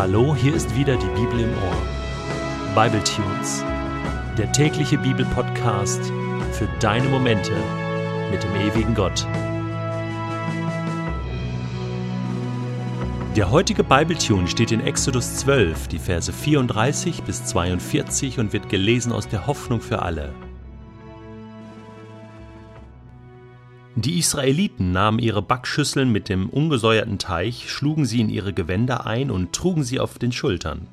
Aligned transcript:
Hallo, 0.00 0.34
hier 0.34 0.54
ist 0.54 0.74
wieder 0.74 0.96
die 0.96 1.08
Bibel 1.08 1.40
im 1.40 1.50
Ohr. 1.50 2.74
Bible 2.74 3.04
Tunes, 3.04 3.62
der 4.38 4.50
tägliche 4.50 4.96
Bibelpodcast 4.96 6.00
für 6.52 6.66
deine 6.80 7.06
Momente 7.06 7.52
mit 8.30 8.42
dem 8.42 8.54
ewigen 8.56 8.94
Gott. 8.94 9.26
Der 13.36 13.50
heutige 13.50 13.84
Bibletune 13.84 14.48
steht 14.48 14.72
in 14.72 14.80
Exodus 14.80 15.36
12, 15.36 15.88
die 15.88 15.98
Verse 15.98 16.32
34 16.32 17.22
bis 17.24 17.44
42 17.44 18.38
und 18.38 18.54
wird 18.54 18.70
gelesen 18.70 19.12
aus 19.12 19.28
der 19.28 19.46
Hoffnung 19.46 19.82
für 19.82 20.00
alle. 20.00 20.32
Die 24.00 24.18
Israeliten 24.18 24.92
nahmen 24.92 25.18
ihre 25.18 25.42
Backschüsseln 25.42 26.10
mit 26.10 26.30
dem 26.30 26.48
ungesäuerten 26.48 27.18
Teich, 27.18 27.68
schlugen 27.68 28.06
sie 28.06 28.22
in 28.22 28.30
ihre 28.30 28.54
Gewänder 28.54 29.06
ein 29.06 29.30
und 29.30 29.52
trugen 29.52 29.82
sie 29.84 30.00
auf 30.00 30.18
den 30.18 30.32
Schultern. 30.32 30.86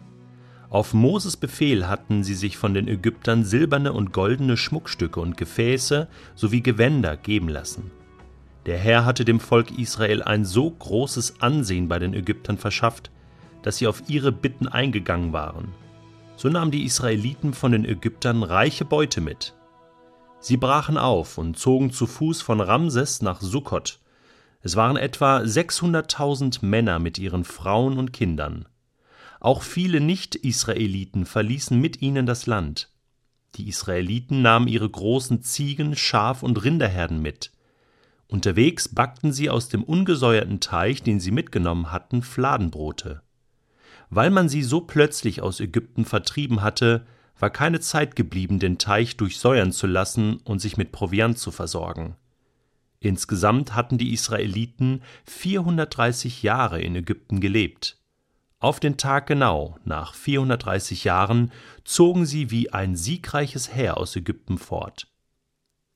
Auf 0.69 0.93
Moses 0.93 1.37
Befehl 1.37 1.87
hatten 1.87 2.25
sie 2.25 2.33
sich 2.33 2.57
von 2.57 2.73
den 2.73 2.89
Ägyptern 2.89 3.45
silberne 3.45 3.93
und 3.93 4.11
goldene 4.11 4.57
Schmuckstücke 4.57 5.21
und 5.21 5.37
Gefäße 5.37 6.09
sowie 6.35 6.59
Gewänder 6.59 7.15
geben 7.15 7.47
lassen. 7.47 7.91
Der 8.65 8.77
Herr 8.77 9.05
hatte 9.05 9.23
dem 9.23 9.39
Volk 9.39 9.79
Israel 9.79 10.21
ein 10.21 10.43
so 10.43 10.69
großes 10.69 11.39
Ansehen 11.39 11.87
bei 11.87 11.99
den 11.99 12.13
Ägyptern 12.13 12.57
verschafft, 12.57 13.09
dass 13.63 13.77
sie 13.77 13.87
auf 13.87 14.03
ihre 14.09 14.33
Bitten 14.33 14.67
eingegangen 14.67 15.31
waren. 15.31 15.69
So 16.35 16.49
nahmen 16.49 16.71
die 16.71 16.83
Israeliten 16.83 17.53
von 17.53 17.71
den 17.71 17.85
Ägyptern 17.85 18.43
reiche 18.43 18.83
Beute 18.83 19.21
mit, 19.21 19.53
Sie 20.39 20.57
brachen 20.57 20.97
auf 20.97 21.37
und 21.37 21.57
zogen 21.57 21.91
zu 21.91 22.05
Fuß 22.05 22.41
von 22.41 22.61
Ramses 22.61 23.21
nach 23.21 23.41
Sukkot. 23.41 23.99
Es 24.61 24.75
waren 24.75 24.97
etwa 24.97 25.39
600.000 25.39 26.65
Männer 26.65 26.99
mit 26.99 27.17
ihren 27.17 27.43
Frauen 27.43 27.97
und 27.97 28.13
Kindern. 28.13 28.67
Auch 29.39 29.61
viele 29.61 29.99
Nicht-Israeliten 29.99 31.25
verließen 31.25 31.79
mit 31.79 32.01
ihnen 32.01 32.25
das 32.25 32.47
Land. 32.47 32.89
Die 33.55 33.67
Israeliten 33.67 34.41
nahmen 34.41 34.67
ihre 34.67 34.89
großen 34.89 35.41
Ziegen, 35.41 35.95
Schaf- 35.95 36.43
und 36.43 36.63
Rinderherden 36.63 37.21
mit. 37.21 37.51
Unterwegs 38.27 38.89
backten 38.89 39.31
sie 39.31 39.49
aus 39.49 39.69
dem 39.69 39.83
ungesäuerten 39.83 40.59
Teich, 40.59 41.01
den 41.01 41.19
sie 41.19 41.31
mitgenommen 41.31 41.91
hatten, 41.91 42.21
Fladenbrote. 42.21 43.21
Weil 44.09 44.29
man 44.29 44.49
sie 44.49 44.63
so 44.63 44.81
plötzlich 44.81 45.41
aus 45.41 45.59
Ägypten 45.59 46.05
vertrieben 46.05 46.61
hatte, 46.61 47.05
war 47.39 47.49
keine 47.49 47.79
Zeit 47.79 48.15
geblieben, 48.15 48.59
den 48.59 48.77
Teich 48.77 49.17
durchsäuern 49.17 49.71
zu 49.71 49.87
lassen 49.87 50.37
und 50.43 50.59
sich 50.59 50.77
mit 50.77 50.91
Proviant 50.91 51.37
zu 51.37 51.51
versorgen. 51.51 52.15
Insgesamt 52.99 53.75
hatten 53.75 53.97
die 53.97 54.13
Israeliten 54.13 55.01
430 55.25 56.43
Jahre 56.43 56.81
in 56.81 56.95
Ägypten 56.95 57.39
gelebt. 57.39 57.97
Auf 58.59 58.79
den 58.79 58.97
Tag 58.97 59.27
genau, 59.27 59.77
nach 59.85 60.15
430 60.15 61.03
Jahren, 61.03 61.51
zogen 61.83 62.25
sie 62.25 62.49
wie 62.49 62.71
ein 62.73 62.95
siegreiches 62.95 63.73
Heer 63.73 63.97
aus 63.97 64.15
Ägypten 64.15 64.57
fort. 64.57 65.07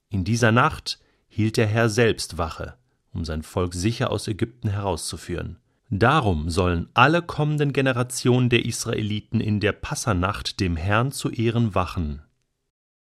In 0.10 0.24
dieser 0.24 0.52
Nacht 0.52 1.00
hielt 1.28 1.58
der 1.58 1.66
Herr 1.66 1.90
selbst 1.90 2.38
Wache, 2.38 2.78
um 3.14 3.26
sein 3.26 3.42
Volk 3.42 3.74
sicher 3.74 4.12
aus 4.12 4.28
Ägypten 4.28 4.70
herauszuführen. 4.70 5.58
Darum 5.94 6.50
sollen 6.50 6.88
alle 6.94 7.22
kommenden 7.22 7.74
Generationen 7.74 8.50
der 8.50 8.66
Israeliten 8.66 9.42
in 9.42 9.60
der 9.60 9.74
Passanacht 9.74 10.62
dem 10.62 10.78
Herrn 10.78 11.12
zu 11.12 11.30
Ehren 11.30 11.76
wachen. 11.76 12.22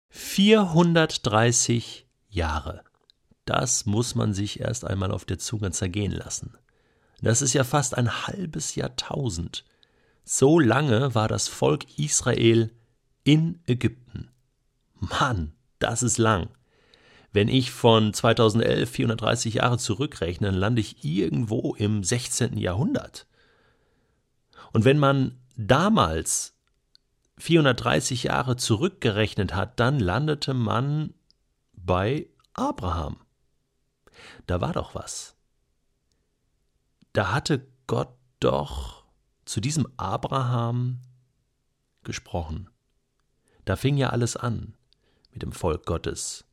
430 0.08 2.06
Jahre. 2.30 2.82
Das 3.44 3.84
muss 3.84 4.14
man 4.14 4.32
sich 4.32 4.60
erst 4.60 4.86
einmal 4.86 5.12
auf 5.12 5.26
der 5.26 5.38
Zunge 5.38 5.70
zergehen 5.70 6.12
lassen. 6.12 6.56
Das 7.20 7.42
ist 7.42 7.52
ja 7.52 7.62
fast 7.62 7.94
ein 7.94 8.26
halbes 8.26 8.74
Jahrtausend. 8.74 9.66
So 10.24 10.58
lange 10.58 11.14
war 11.14 11.28
das 11.28 11.46
Volk 11.46 11.98
Israel 11.98 12.72
in 13.22 13.60
Ägypten. 13.66 14.30
Mann, 14.94 15.52
das 15.78 16.02
ist 16.02 16.16
lang. 16.16 16.48
Wenn 17.32 17.48
ich 17.48 17.70
von 17.70 18.14
2011 18.14 18.90
430 18.90 19.54
Jahre 19.54 19.78
zurückrechne, 19.78 20.48
dann 20.48 20.56
lande 20.56 20.80
ich 20.80 21.04
irgendwo 21.04 21.74
im 21.74 22.02
16. 22.02 22.56
Jahrhundert. 22.56 23.26
Und 24.72 24.84
wenn 24.84 24.98
man 24.98 25.38
damals 25.56 26.56
430 27.38 28.24
Jahre 28.24 28.56
zurückgerechnet 28.56 29.54
hat, 29.54 29.78
dann 29.78 30.00
landete 30.00 30.54
man 30.54 31.14
bei 31.74 32.28
Abraham. 32.54 33.18
Da 34.46 34.60
war 34.60 34.72
doch 34.72 34.94
was. 34.94 35.36
Da 37.12 37.32
hatte 37.32 37.66
Gott 37.86 38.14
doch 38.40 39.04
zu 39.44 39.60
diesem 39.60 39.86
Abraham 39.96 41.00
gesprochen. 42.04 42.70
Da 43.64 43.76
fing 43.76 43.96
ja 43.96 44.10
alles 44.10 44.36
an 44.36 44.74
mit 45.32 45.42
dem 45.42 45.52
Volk 45.52 45.84
Gottes 45.84 46.47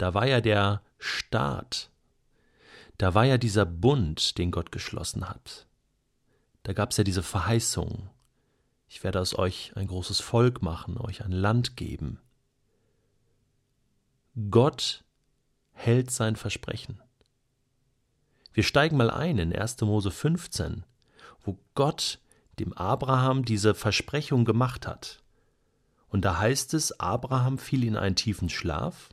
da 0.00 0.14
war 0.14 0.26
ja 0.26 0.40
der 0.40 0.82
Staat, 0.98 1.90
da 2.96 3.12
war 3.14 3.24
ja 3.26 3.36
dieser 3.36 3.66
Bund, 3.66 4.38
den 4.38 4.50
Gott 4.50 4.72
geschlossen 4.72 5.28
hat. 5.28 5.66
Da 6.62 6.72
gab 6.72 6.92
es 6.92 6.96
ja 6.96 7.04
diese 7.04 7.22
Verheißung, 7.22 8.08
ich 8.88 9.04
werde 9.04 9.20
aus 9.20 9.38
euch 9.38 9.72
ein 9.76 9.86
großes 9.86 10.20
Volk 10.20 10.62
machen, 10.62 10.96
euch 10.96 11.22
ein 11.22 11.32
Land 11.32 11.76
geben. 11.76 12.18
Gott 14.50 15.04
hält 15.72 16.10
sein 16.10 16.34
Versprechen. 16.34 17.02
Wir 18.54 18.62
steigen 18.62 18.96
mal 18.96 19.10
ein 19.10 19.36
in 19.36 19.54
1. 19.54 19.82
Mose 19.82 20.10
15, 20.10 20.84
wo 21.42 21.58
Gott 21.74 22.20
dem 22.58 22.72
Abraham 22.72 23.44
diese 23.44 23.74
Versprechung 23.74 24.46
gemacht 24.46 24.86
hat. 24.86 25.22
Und 26.08 26.24
da 26.24 26.38
heißt 26.38 26.72
es, 26.72 26.98
Abraham 26.98 27.58
fiel 27.58 27.84
in 27.84 27.96
einen 27.96 28.16
tiefen 28.16 28.48
Schlaf, 28.48 29.10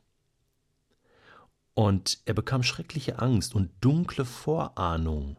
und 1.77 2.17
er 2.25 2.33
bekam 2.33 2.63
schreckliche 2.63 3.19
Angst 3.19 3.53
und 3.53 3.69
dunkle 3.81 4.25
Vorahnung. 4.25 5.37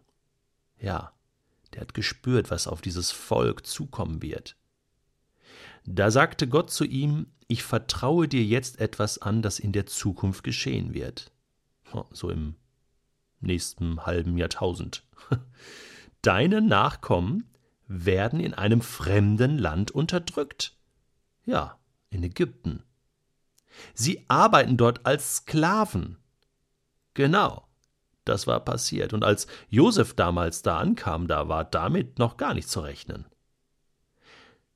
Ja, 0.78 1.12
der 1.72 1.81
hat 1.81 1.94
gespürt, 1.94 2.53
was 2.53 2.69
auf 2.69 2.81
dieses 2.81 3.10
Volk 3.10 3.66
zukommen 3.66 4.22
wird. 4.22 4.54
Da 5.84 6.12
sagte 6.12 6.47
Gott 6.47 6.71
zu 6.71 6.84
ihm, 6.84 7.27
ich 7.48 7.65
vertraue 7.65 8.28
dir 8.28 8.44
jetzt 8.44 8.78
etwas 8.78 9.19
an, 9.19 9.43
das 9.43 9.59
in 9.59 9.72
der 9.72 9.87
Zukunft 9.87 10.44
geschehen 10.44 10.94
wird. 10.94 11.32
So 12.12 12.31
im 12.31 12.54
nächsten 13.41 14.06
halben 14.06 14.38
Jahrtausend. 14.38 15.03
Deine 16.22 16.60
Nachkommen 16.60 17.50
werden 17.88 18.38
in 18.38 18.54
einem 18.54 18.81
fremden 18.81 19.59
Land 19.59 19.91
unterdrückt. 19.91 20.77
Ja, 21.44 21.81
in 22.10 22.22
Ägypten. 22.22 22.84
Sie 23.93 24.25
arbeiten 24.28 24.77
dort 24.77 25.04
als 25.04 25.38
Sklaven. 25.38 26.16
Genau, 27.18 27.66
das 28.24 28.46
war 28.46 28.60
passiert. 28.60 29.12
Und 29.12 29.24
als 29.24 29.48
Josef 29.70 30.14
damals 30.14 30.62
da 30.62 30.78
ankam, 30.78 31.26
da 31.26 31.48
war 31.48 31.64
damit 31.64 32.20
noch 32.20 32.36
gar 32.36 32.54
nicht 32.54 32.68
zu 32.68 32.78
rechnen. 32.78 33.24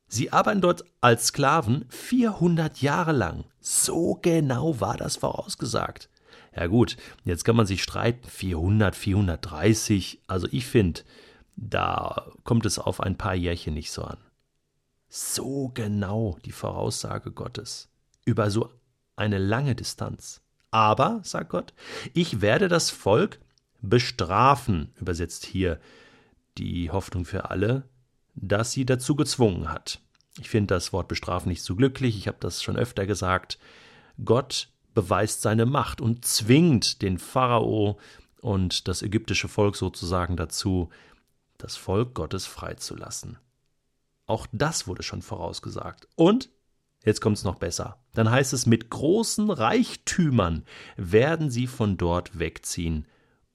Sie 0.08 0.32
arbeiten 0.32 0.60
dort 0.60 0.82
als 1.00 1.26
Sklaven 1.26 1.84
400 1.88 2.82
Jahre 2.82 3.12
lang. 3.12 3.44
So 3.60 4.18
genau 4.20 4.80
war 4.80 4.96
das 4.96 5.14
vorausgesagt. 5.14 6.10
Ja 6.56 6.66
gut, 6.66 6.96
jetzt 7.22 7.44
kann 7.44 7.54
man 7.54 7.66
sich 7.66 7.84
streiten, 7.84 8.28
400, 8.28 8.96
430. 8.96 10.22
Also 10.26 10.48
ich 10.50 10.66
finde, 10.66 11.02
da 11.54 12.26
kommt 12.42 12.66
es 12.66 12.80
auf 12.80 13.00
ein 13.00 13.16
paar 13.16 13.36
Jährchen 13.36 13.74
nicht 13.74 13.92
so 13.92 14.02
an. 14.02 14.18
So 15.08 15.70
genau 15.72 16.38
die 16.44 16.50
Voraussage 16.50 17.30
Gottes 17.30 17.88
über 18.24 18.50
so 18.50 18.68
eine 19.14 19.38
lange 19.38 19.76
Distanz. 19.76 20.41
Aber, 20.72 21.20
sagt 21.22 21.50
Gott, 21.50 21.72
ich 22.14 22.40
werde 22.40 22.66
das 22.66 22.90
Volk 22.90 23.38
bestrafen, 23.82 24.92
übersetzt 24.98 25.46
hier 25.46 25.78
die 26.58 26.90
Hoffnung 26.90 27.24
für 27.24 27.50
alle, 27.50 27.84
dass 28.34 28.72
sie 28.72 28.86
dazu 28.86 29.14
gezwungen 29.14 29.70
hat. 29.70 30.00
Ich 30.40 30.48
finde 30.48 30.74
das 30.74 30.92
Wort 30.92 31.08
bestrafen 31.08 31.50
nicht 31.50 31.62
so 31.62 31.76
glücklich, 31.76 32.16
ich 32.16 32.26
habe 32.26 32.38
das 32.40 32.62
schon 32.62 32.76
öfter 32.76 33.06
gesagt. 33.06 33.58
Gott 34.24 34.68
beweist 34.94 35.42
seine 35.42 35.66
Macht 35.66 36.00
und 36.00 36.24
zwingt 36.24 37.02
den 37.02 37.18
Pharao 37.18 37.98
und 38.40 38.88
das 38.88 39.02
ägyptische 39.02 39.48
Volk 39.48 39.76
sozusagen 39.76 40.36
dazu, 40.36 40.88
das 41.58 41.76
Volk 41.76 42.14
Gottes 42.14 42.46
freizulassen. 42.46 43.38
Auch 44.26 44.46
das 44.52 44.86
wurde 44.86 45.02
schon 45.02 45.20
vorausgesagt. 45.20 46.08
Und 46.16 46.48
Jetzt 47.04 47.20
kommt 47.20 47.36
es 47.36 47.44
noch 47.44 47.56
besser. 47.56 47.98
Dann 48.14 48.30
heißt 48.30 48.52
es, 48.52 48.66
mit 48.66 48.90
großen 48.90 49.50
Reichtümern 49.50 50.64
werden 50.96 51.50
sie 51.50 51.66
von 51.66 51.96
dort 51.96 52.38
wegziehen 52.38 53.06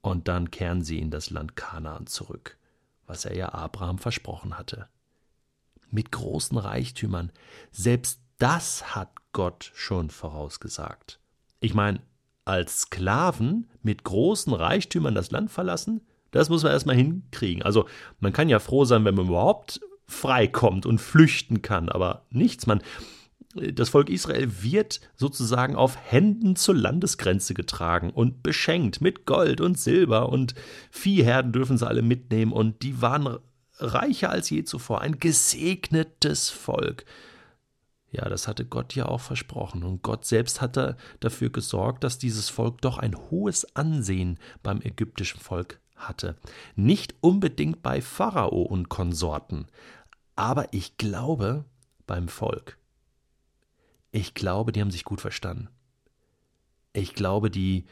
und 0.02 0.28
dann 0.28 0.52
kehren 0.52 0.84
sie 0.84 1.00
in 1.00 1.12
das 1.12 1.30
Land 1.30 1.56
Kanaan 1.56 2.08
zurück, 2.08 2.58
was 3.06 3.26
er 3.26 3.36
ja 3.36 3.54
Abraham 3.54 4.00
versprochen 4.00 4.58
hatte. 4.58 4.88
Mit 5.90 6.12
großen 6.12 6.58
Reichtümern. 6.58 7.32
Selbst 7.72 8.20
das 8.38 8.96
hat 8.96 9.12
Gott 9.32 9.72
schon 9.74 10.10
vorausgesagt. 10.10 11.20
Ich 11.60 11.74
meine, 11.74 12.02
als 12.44 12.82
Sklaven 12.82 13.70
mit 13.82 14.04
großen 14.04 14.54
Reichtümern 14.54 15.16
das 15.16 15.32
Land 15.32 15.52
verlassen, 15.52 16.02
das 16.32 16.50
muss 16.50 16.64
man 16.64 16.72
erstmal 16.72 16.96
hinkriegen. 16.96 17.64
Also 17.64 17.88
man 18.20 18.34
kann 18.34 18.50
ja 18.50 18.60
froh 18.60 18.86
sein, 18.86 19.06
wenn 19.06 19.16
man 19.16 19.28
überhaupt 19.28 19.80
freikommt 20.06 20.86
und 20.86 21.00
flüchten 21.00 21.62
kann, 21.62 21.90
aber 21.90 22.26
nichts. 22.30 22.68
Man, 22.68 22.82
das 23.56 23.90
Volk 23.90 24.10
Israel 24.10 24.62
wird 24.62 25.00
sozusagen 25.16 25.76
auf 25.76 25.98
Händen 25.98 26.56
zur 26.56 26.76
Landesgrenze 26.76 27.54
getragen 27.54 28.12
und 28.12 28.44
beschenkt 28.44 29.02
mit 29.02 29.26
Gold 29.26 29.62
und 29.62 29.80
Silber 29.80 30.30
und 30.30 30.54
Viehherden 30.92 31.52
dürfen 31.52 31.78
sie 31.78 31.88
alle 31.88 32.02
mitnehmen 32.02 32.52
und 32.52 32.84
die 32.84 33.02
waren 33.02 33.40
reicher 33.80 34.30
als 34.30 34.50
je 34.50 34.64
zuvor, 34.64 35.02
ein 35.02 35.20
gesegnetes 35.20 36.50
Volk. 36.50 37.06
Ja, 38.10 38.30
das 38.30 38.48
hatte 38.48 38.66
Gott 38.66 38.96
ja 38.96 39.06
auch 39.06 39.22
versprochen. 39.22 39.84
Und 39.84 40.02
Gott 40.02 40.26
selbst 40.26 40.62
hatte 40.62 40.96
dafür 41.20 41.50
gesorgt, 41.50 42.04
dass 42.04 42.18
dieses 42.18 42.50
Volk 42.50 42.82
doch 42.82 42.98
ein 42.98 43.16
hohes 43.30 43.76
Ansehen 43.76 44.40
beim 44.64 44.82
ägyptischen 44.82 45.40
Volk 45.40 45.80
hatte. 45.96 46.38
Nicht 46.76 47.16
unbedingt 47.22 47.82
bei 47.82 48.02
Pharao 48.02 48.62
und 48.62 48.90
Konsorten, 48.90 49.68
aber 50.36 50.74
ich 50.74 50.98
glaube 50.98 51.66
beim 52.06 52.28
Volk. 52.28 52.78
Ich 54.12 54.33
glaube, 54.33 54.71
die 54.71 54.81
haben 54.81 54.92
sich 54.92 55.04
gut 55.04 55.21
verstanden. 55.21 55.69
Ich 56.94 57.13
glaube, 57.13 57.51
die 57.51 57.86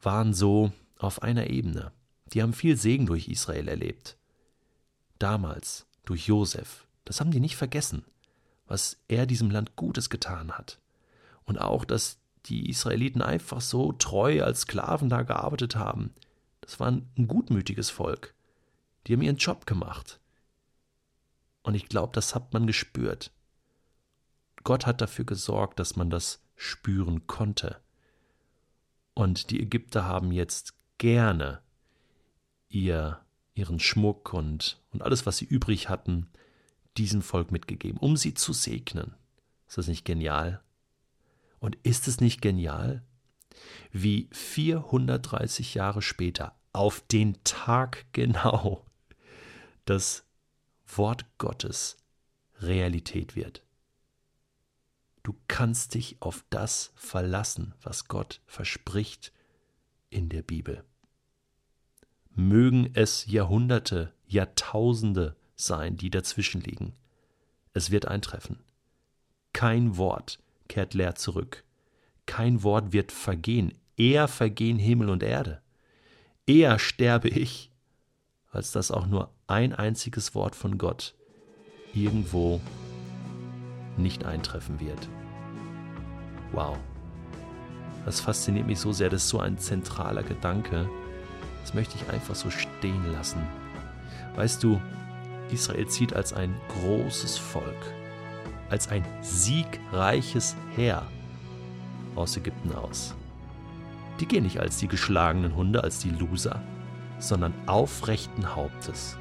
waren 0.00 0.32
so 0.34 0.72
auf 0.98 1.22
einer 1.22 1.50
Ebene. 1.50 1.92
Die 2.26 2.42
haben 2.42 2.52
viel 2.52 2.76
Segen 2.76 3.06
durch 3.06 3.28
Israel 3.28 3.68
erlebt. 3.68 4.16
Damals, 5.18 5.86
durch 6.04 6.26
Josef. 6.26 6.86
Das 7.04 7.20
haben 7.20 7.30
die 7.30 7.40
nicht 7.40 7.56
vergessen 7.56 8.04
was 8.70 8.98
er 9.08 9.26
diesem 9.26 9.50
Land 9.50 9.74
Gutes 9.74 10.08
getan 10.10 10.52
hat. 10.52 10.78
Und 11.44 11.60
auch, 11.60 11.84
dass 11.84 12.18
die 12.46 12.70
Israeliten 12.70 13.20
einfach 13.20 13.60
so 13.60 13.92
treu 13.92 14.42
als 14.44 14.62
Sklaven 14.62 15.08
da 15.08 15.22
gearbeitet 15.22 15.74
haben. 15.74 16.14
Das 16.60 16.78
war 16.78 16.88
ein 16.88 17.26
gutmütiges 17.26 17.90
Volk. 17.90 18.32
Die 19.06 19.12
haben 19.12 19.22
ihren 19.22 19.36
Job 19.36 19.66
gemacht. 19.66 20.20
Und 21.64 21.74
ich 21.74 21.88
glaube, 21.88 22.12
das 22.14 22.34
hat 22.34 22.52
man 22.52 22.68
gespürt. 22.68 23.32
Gott 24.64 24.86
hat 24.86 25.00
dafür 25.00 25.24
gesorgt, 25.24 25.78
dass 25.78 25.96
man 25.96 26.10
das 26.10 26.42
spüren 26.56 27.26
konnte. 27.26 27.80
Und 29.14 29.50
die 29.50 29.60
Ägypter 29.60 30.04
haben 30.04 30.32
jetzt 30.32 30.74
gerne 30.98 31.60
ihr, 32.68 33.20
ihren 33.54 33.80
Schmuck 33.80 34.32
und, 34.32 34.80
und 34.90 35.02
alles, 35.02 35.26
was 35.26 35.38
sie 35.38 35.46
übrig 35.46 35.88
hatten, 35.88 36.28
diesem 36.96 37.22
Volk 37.22 37.50
mitgegeben, 37.50 37.98
um 37.98 38.16
sie 38.16 38.34
zu 38.34 38.52
segnen. 38.52 39.14
Ist 39.68 39.78
das 39.78 39.88
nicht 39.88 40.04
genial? 40.04 40.62
Und 41.58 41.76
ist 41.82 42.08
es 42.08 42.20
nicht 42.20 42.42
genial, 42.42 43.02
wie 43.92 44.28
430 44.32 45.74
Jahre 45.74 46.02
später, 46.02 46.54
auf 46.72 47.00
den 47.00 47.42
Tag 47.44 48.06
genau, 48.12 48.84
das 49.84 50.24
Wort 50.86 51.24
Gottes 51.38 51.96
Realität 52.60 53.36
wird? 53.36 53.62
Du 55.22 55.34
kannst 55.48 55.94
dich 55.94 56.16
auf 56.20 56.44
das 56.50 56.92
verlassen, 56.94 57.74
was 57.82 58.08
Gott 58.08 58.40
verspricht 58.46 59.32
in 60.08 60.28
der 60.28 60.42
Bibel. 60.42 60.84
Mögen 62.34 62.90
es 62.94 63.26
Jahrhunderte, 63.26 64.12
Jahrtausende 64.26 65.36
sein, 65.56 65.96
die 65.96 66.10
dazwischen 66.10 66.60
liegen. 66.60 66.94
Es 67.74 67.90
wird 67.90 68.06
eintreffen. 68.06 68.60
Kein 69.52 69.96
Wort 69.96 70.38
kehrt 70.68 70.94
leer 70.94 71.16
zurück. 71.16 71.64
Kein 72.26 72.62
Wort 72.62 72.92
wird 72.92 73.12
vergehen. 73.12 73.74
Eher 73.96 74.28
vergehen 74.28 74.78
Himmel 74.78 75.10
und 75.10 75.22
Erde. 75.22 75.60
Eher 76.46 76.78
sterbe 76.78 77.28
ich, 77.28 77.70
als 78.50 78.72
dass 78.72 78.90
auch 78.90 79.06
nur 79.06 79.30
ein 79.46 79.74
einziges 79.74 80.34
Wort 80.34 80.54
von 80.54 80.78
Gott 80.78 81.14
irgendwo 81.92 82.60
nicht 84.00 84.24
eintreffen 84.24 84.80
wird. 84.80 85.08
Wow. 86.52 86.76
Das 88.04 88.20
fasziniert 88.20 88.66
mich 88.66 88.80
so 88.80 88.92
sehr, 88.92 89.10
das 89.10 89.24
ist 89.24 89.28
so 89.28 89.40
ein 89.40 89.58
zentraler 89.58 90.22
Gedanke. 90.22 90.88
Das 91.60 91.74
möchte 91.74 91.96
ich 91.96 92.12
einfach 92.12 92.34
so 92.34 92.50
stehen 92.50 93.12
lassen. 93.12 93.42
Weißt 94.36 94.62
du, 94.62 94.80
Israel 95.50 95.86
zieht 95.86 96.14
als 96.14 96.32
ein 96.32 96.54
großes 96.80 97.36
Volk, 97.36 97.94
als 98.70 98.88
ein 98.88 99.04
siegreiches 99.20 100.56
Heer 100.74 101.06
aus 102.14 102.36
Ägypten 102.36 102.74
aus. 102.74 103.14
Die 104.20 104.26
gehen 104.26 104.44
nicht 104.44 104.60
als 104.60 104.78
die 104.78 104.88
geschlagenen 104.88 105.54
Hunde, 105.56 105.82
als 105.82 105.98
die 105.98 106.10
Loser, 106.10 106.60
sondern 107.18 107.54
aufrechten 107.66 108.54
Hauptes. 108.54 109.16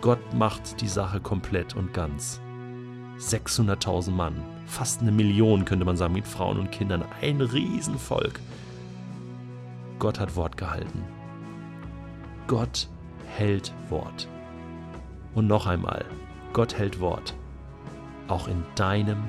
Gott 0.00 0.34
macht 0.34 0.80
die 0.80 0.88
Sache 0.88 1.20
komplett 1.20 1.74
und 1.74 1.92
ganz. 1.92 2.40
600.000 3.18 4.10
Mann, 4.10 4.42
fast 4.66 5.00
eine 5.00 5.12
Million 5.12 5.64
könnte 5.64 5.84
man 5.84 5.96
sagen, 5.96 6.12
mit 6.12 6.26
Frauen 6.26 6.58
und 6.58 6.70
Kindern, 6.70 7.04
ein 7.22 7.40
Riesenvolk. 7.40 8.40
Gott 9.98 10.20
hat 10.20 10.36
Wort 10.36 10.56
gehalten. 10.56 11.02
Gott 12.46 12.88
hält 13.26 13.72
Wort. 13.88 14.28
Und 15.34 15.46
noch 15.46 15.66
einmal, 15.66 16.04
Gott 16.52 16.76
hält 16.76 17.00
Wort, 17.00 17.34
auch 18.28 18.48
in 18.48 18.62
deinem 18.74 19.24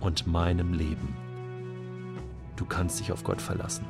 und 0.00 0.26
meinem 0.26 0.72
Leben. 0.72 1.16
Du 2.56 2.64
kannst 2.64 3.00
dich 3.00 3.12
auf 3.12 3.22
Gott 3.22 3.40
verlassen. 3.40 3.84